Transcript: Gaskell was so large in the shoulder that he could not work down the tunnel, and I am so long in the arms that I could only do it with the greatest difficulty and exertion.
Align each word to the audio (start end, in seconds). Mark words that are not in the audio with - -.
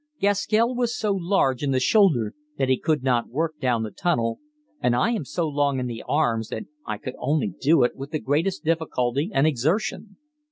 Gaskell 0.19 0.73
was 0.73 0.97
so 0.97 1.13
large 1.13 1.61
in 1.61 1.69
the 1.69 1.79
shoulder 1.79 2.33
that 2.57 2.69
he 2.69 2.79
could 2.79 3.03
not 3.03 3.29
work 3.29 3.59
down 3.59 3.83
the 3.83 3.91
tunnel, 3.91 4.39
and 4.79 4.95
I 4.95 5.11
am 5.11 5.25
so 5.25 5.47
long 5.47 5.77
in 5.79 5.85
the 5.85 6.03
arms 6.09 6.49
that 6.49 6.63
I 6.87 6.97
could 6.97 7.13
only 7.19 7.49
do 7.61 7.83
it 7.83 7.95
with 7.95 8.09
the 8.09 8.17
greatest 8.17 8.63
difficulty 8.63 9.29
and 9.31 9.45
exertion. 9.45 10.15